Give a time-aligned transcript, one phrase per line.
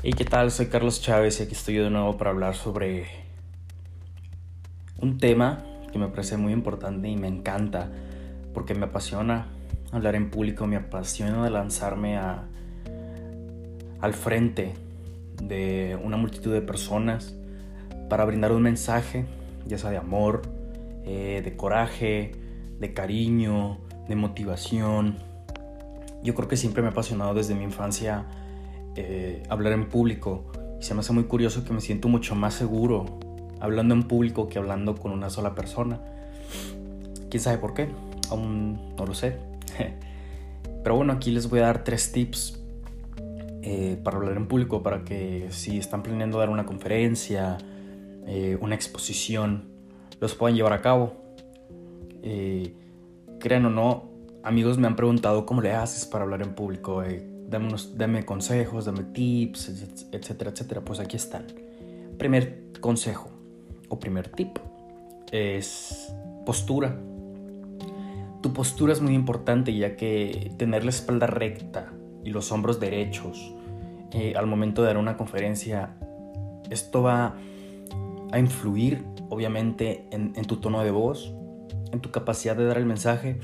[0.00, 0.52] Hey, ¿qué tal?
[0.52, 3.06] Soy Carlos Chávez y aquí estoy de nuevo para hablar sobre
[5.00, 7.90] un tema que me parece muy importante y me encanta
[8.54, 9.48] porque me apasiona
[9.90, 12.44] hablar en público, me apasiona lanzarme a,
[14.00, 14.74] al frente
[15.42, 17.34] de una multitud de personas
[18.08, 19.26] para brindar un mensaje,
[19.66, 20.42] ya sea de amor,
[21.06, 22.36] eh, de coraje,
[22.78, 25.18] de cariño, de motivación.
[26.22, 28.26] Yo creo que siempre me ha apasionado desde mi infancia
[29.00, 32.54] eh, hablar en público y se me hace muy curioso que me siento mucho más
[32.54, 33.06] seguro
[33.60, 36.00] hablando en público que hablando con una sola persona.
[37.30, 37.88] ¿Quién sabe por qué?
[38.28, 39.36] Aún no lo sé.
[40.82, 42.60] Pero bueno, aquí les voy a dar tres tips
[43.62, 47.56] eh, para hablar en público, para que si están planeando dar una conferencia,
[48.26, 49.64] eh, una exposición,
[50.20, 51.12] los puedan llevar a cabo.
[53.38, 54.10] crean o no,
[54.42, 57.04] amigos me han preguntado cómo le haces para hablar en público
[57.48, 59.68] dame, dame consejos, dame tips,
[60.12, 60.82] etcétera, etcétera.
[60.82, 61.46] Pues aquí están.
[62.18, 63.30] Primer consejo
[63.88, 64.58] o primer tip
[65.32, 66.12] es
[66.44, 67.00] postura.
[68.42, 71.92] Tu postura es muy importante ya que tener la espalda recta
[72.24, 73.54] y los hombros derechos
[74.12, 75.96] eh, al momento de dar una conferencia,
[76.70, 77.36] esto va
[78.30, 81.34] a influir obviamente en, en, tu tono de voz,
[81.92, 83.38] en tu capacidad de dar el mensaje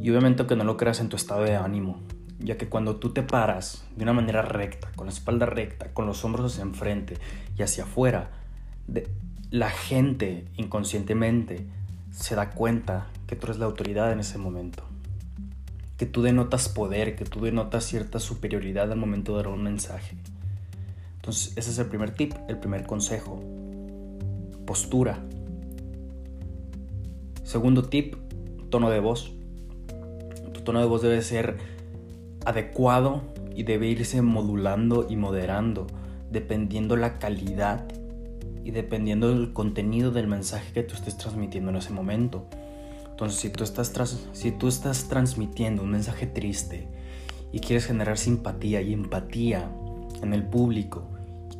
[0.00, 2.02] y obviamente que no lo creas en tu estado de ánimo
[2.38, 6.06] ya que cuando tú te paras de una manera recta, con la espalda recta, con
[6.06, 7.16] los hombros hacia enfrente
[7.56, 8.30] y hacia afuera,
[9.50, 11.66] la gente inconscientemente
[12.10, 14.82] se da cuenta que tú eres la autoridad en ese momento.
[15.96, 20.16] Que tú denotas poder, que tú denotas cierta superioridad al momento de dar un mensaje.
[21.16, 23.42] Entonces, ese es el primer tip, el primer consejo.
[24.66, 25.18] Postura.
[27.44, 28.16] Segundo tip,
[28.70, 29.32] tono de voz.
[30.52, 31.75] Tu tono de voz debe ser
[32.46, 33.22] adecuado
[33.54, 35.86] y debe irse modulando y moderando
[36.30, 37.86] dependiendo la calidad
[38.64, 42.46] y dependiendo del contenido del mensaje que tú estés transmitiendo en ese momento.
[43.08, 46.88] Entonces, si tú estás, si tú estás transmitiendo un mensaje triste
[47.52, 49.70] y quieres generar simpatía y empatía
[50.22, 51.04] en el público,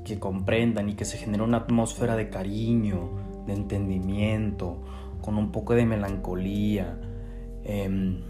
[0.04, 3.10] que comprendan y que se genere una atmósfera de cariño,
[3.46, 4.82] de entendimiento,
[5.20, 6.98] con un poco de melancolía,
[7.64, 8.20] eh,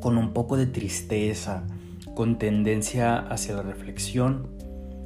[0.00, 1.64] con un poco de tristeza,
[2.14, 4.48] con tendencia hacia la reflexión.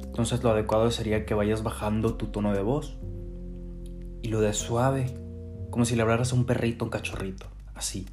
[0.03, 2.97] Entonces lo adecuado sería que vayas bajando tu tono de voz
[4.21, 5.13] y lo de suave,
[5.69, 8.05] como si le hablaras a un perrito, un cachorrito, así.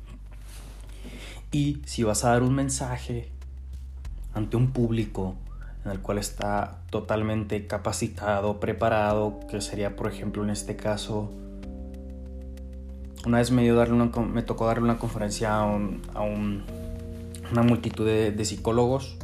[1.52, 3.30] Y si vas a dar un mensaje
[4.34, 5.36] ante un público
[5.84, 11.32] en el cual está totalmente capacitado, preparado, que sería por ejemplo en este caso
[13.26, 15.66] una vez me, dio darle me tocó darle una conferencia a,
[16.22, 19.16] una multitud de, psicólogos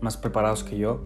[0.00, 1.00] más preparados que yo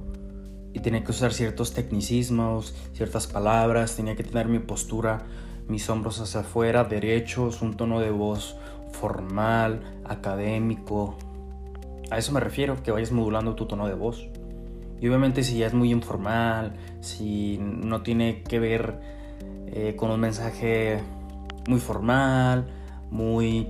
[0.72, 5.24] y tenía que usar ciertos tecnicismos, ciertas palabras, tenía que tener mi postura,
[5.68, 8.56] mis hombros hacia afuera, derechos, un tono de voz
[8.92, 11.16] formal, académico.
[12.10, 14.28] A eso me refiero, que vayas modulando tu tono de voz.
[15.00, 19.00] Y obviamente si ya es muy informal, si no tiene que ver
[19.68, 21.00] eh, con un mensaje
[21.68, 22.66] muy formal,
[23.10, 23.68] muy,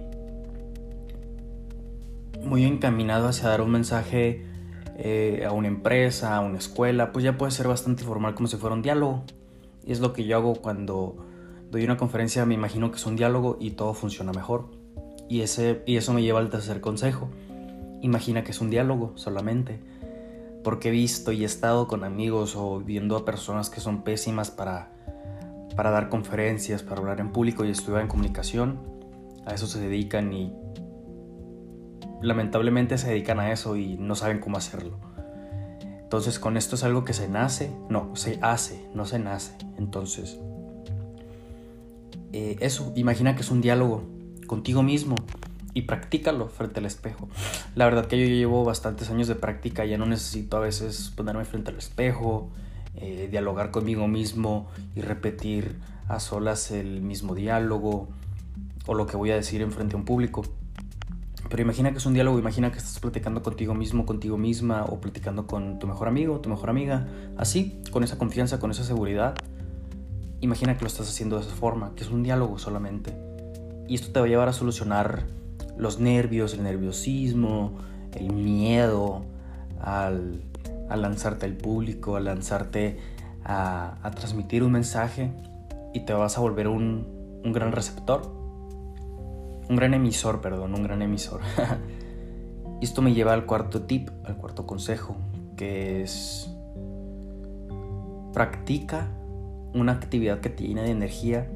[2.43, 4.45] muy encaminado hacia dar un mensaje
[4.99, 8.57] eh, a una empresa, a una escuela, pues ya puede ser bastante formal como si
[8.57, 9.25] fuera un diálogo.
[9.85, 11.17] Y es lo que yo hago cuando
[11.71, 14.71] doy una conferencia, me imagino que es un diálogo y todo funciona mejor.
[15.29, 17.29] Y, ese, y eso me lleva al tercer consejo.
[18.01, 19.81] Imagina que es un diálogo solamente.
[20.65, 24.51] Porque he visto y he estado con amigos o viendo a personas que son pésimas
[24.51, 24.91] para
[25.77, 28.81] para dar conferencias, para hablar en público y estudiar en comunicación.
[29.47, 30.53] A eso se dedican y
[32.23, 34.99] lamentablemente se dedican a eso y no saben cómo hacerlo.
[36.01, 39.57] Entonces con esto es algo que se nace, no, se hace, no se nace.
[39.77, 40.39] Entonces,
[42.33, 44.05] eh, eso, imagina que es un diálogo
[44.47, 45.17] contigo mismo
[45.75, 47.29] y practícalo frente al espejo.
[47.75, 51.45] La verdad que yo llevo bastantes años de práctica, ya no necesito a veces ponerme
[51.45, 52.51] frente al espejo,
[52.97, 55.77] eh, dialogar conmigo mismo y repetir
[56.09, 58.09] a solas el mismo diálogo
[58.87, 60.43] o lo que voy a decir en frente a un público.
[61.49, 65.01] Pero imagina que es un diálogo, imagina que estás platicando contigo mismo, contigo misma o
[65.01, 67.07] platicando con tu mejor amigo, tu mejor amiga,
[67.37, 69.35] así, con esa confianza, con esa seguridad.
[70.41, 73.17] Imagina que lo estás haciendo de esa forma, que es un diálogo solamente.
[73.89, 75.27] Y esto te va a llevar a solucionar
[75.77, 77.79] los nervios, el nerviosismo,
[78.15, 79.25] el miedo
[79.81, 80.43] al
[80.89, 82.99] a lanzarte al público, a lanzarte
[83.47, 85.31] a, transmitir un mensaje
[85.95, 88.23] y te vas a volver un, gran receptor,
[89.69, 91.41] un gran emisor, perdón, un gran emisor.
[92.81, 95.17] y esto me lleva al cuarto tip, al cuarto consejo,
[95.57, 96.51] que es
[98.33, 99.09] practica
[99.73, 101.51] una actividad que te llene de energía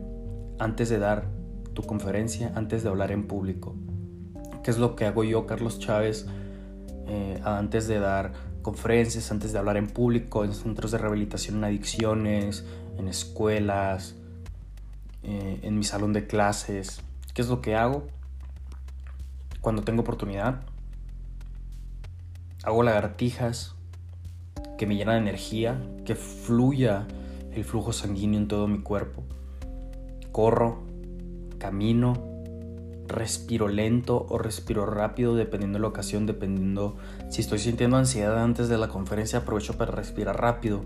[0.59, 1.26] antes de dar
[1.75, 3.75] tu conferencia, antes de hablar en público.
[4.62, 6.26] ¿Qué es lo que hago yo, Carlos Chávez,
[7.06, 11.65] eh, antes de dar conferencias, antes de hablar en público, en centros de rehabilitación en
[11.65, 12.65] adicciones,
[12.99, 14.15] en escuelas,
[15.23, 17.01] eh, en mi salón de clases?
[17.35, 18.07] ¿Qué es lo que hago?
[19.61, 20.62] Cuando tengo oportunidad,
[22.62, 23.75] hago lagartijas
[24.79, 27.07] que me llenan de energía, que fluya
[27.53, 29.25] el flujo sanguíneo en todo mi cuerpo.
[30.33, 30.83] Corro,
[31.59, 32.30] camino,
[33.11, 36.97] respiro lento o respiro rápido dependiendo de la ocasión, dependiendo
[37.29, 40.85] si estoy sintiendo ansiedad antes de la conferencia, aprovecho para respirar rápido.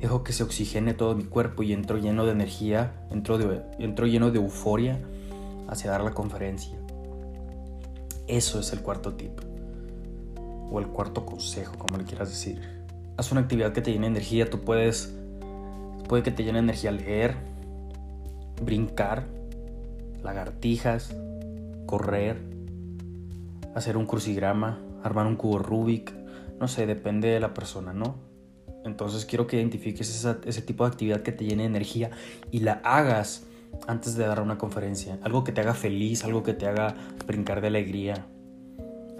[0.00, 3.38] Dejo que se oxigene todo mi cuerpo y entro lleno de energía, entro,
[3.78, 5.00] entro lleno de euforia
[5.68, 6.76] hacia dar la conferencia.
[8.26, 9.32] Eso es el cuarto tip.
[10.70, 12.60] O el cuarto consejo, como le quieras decir.
[13.16, 14.50] Haz una actividad que te llene energía.
[14.50, 15.14] Tú puedes
[16.08, 17.34] Puede que te llene energía leer,
[18.62, 19.24] brincar,
[20.22, 21.16] lagartijas,
[21.94, 22.42] correr,
[23.76, 26.12] hacer un crucigrama, armar un cubo Rubik,
[26.58, 28.16] no sé, depende de la persona, ¿no?
[28.84, 32.10] Entonces quiero que identifiques ese tipo de actividad que te llene energía
[32.50, 33.46] y la hagas
[33.86, 35.20] antes de dar una conferencia.
[35.22, 36.96] Algo que te haga feliz, algo que te haga
[37.28, 38.26] brincar de alegría.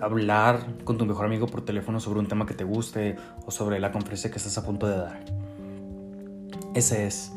[0.01, 3.15] Hablar con tu mejor amigo por teléfono sobre un tema que te guste
[3.47, 5.25] o sobre la conferencia que estás a punto de dar.
[6.75, 7.33] Ese es.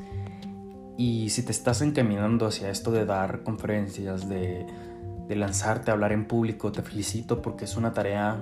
[0.97, 4.27] Y si te estás encaminando hacia esto de dar conferencias,
[5.27, 8.41] de, lanzarte a hablar en público, te felicito porque es una tarea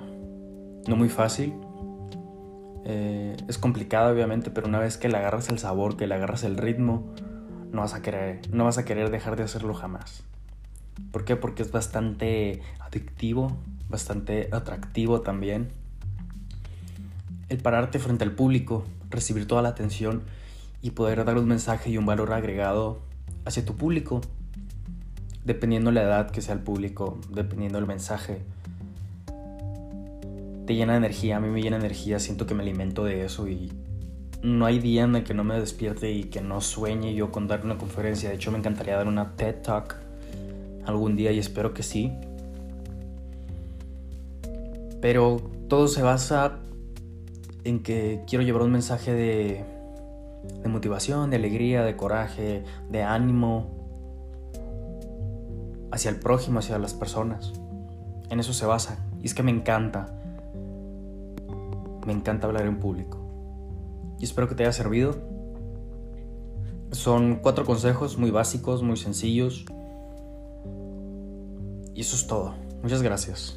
[0.86, 1.54] no muy fácil.
[2.84, 6.44] Eh, es complicada obviamente, pero una vez que le agarras el sabor, que le agarras
[6.44, 7.12] el ritmo,
[7.72, 10.22] no vas a querer, no vas a querer dejar de hacerlo jamás.
[11.10, 11.36] ¿Por qué?
[11.36, 13.56] Porque es bastante adictivo,
[13.88, 15.68] bastante atractivo también.
[17.48, 20.22] El pararte frente al público, recibir toda la atención
[20.82, 23.00] y poder dar un mensaje y un valor agregado
[23.44, 24.20] hacia tu público,
[25.46, 28.42] dependiendo la edad que sea el público, dependiendo el mensaje.
[30.66, 33.24] Te llena de energía, a mí me llena de energía, siento que me alimento de
[33.24, 33.72] eso y
[34.42, 37.46] no hay día en el que no me despierte y que no sueñe yo con
[37.46, 38.28] dar una conferencia.
[38.28, 39.96] De hecho, me encantaría dar una TED Talk
[40.84, 42.12] algún día y espero que sí.
[45.00, 46.58] Pero todo se basa
[47.62, 49.76] en que quiero llevar un mensaje de
[50.62, 53.75] de motivación, de alegría, de coraje, de ánimo
[55.96, 57.52] hacia el prójimo, hacia las personas.
[58.30, 59.04] En eso se basa.
[59.20, 60.18] Y es que me encanta.
[62.06, 63.18] Me encanta hablar en público.
[64.18, 65.16] Y espero que te haya servido.
[66.92, 69.64] Son cuatro consejos muy básicos, muy sencillos.
[71.94, 72.54] Y eso es todo.
[72.82, 73.56] Muchas gracias.